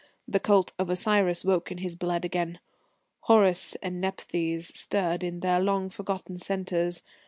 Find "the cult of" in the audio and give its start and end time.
0.27-0.89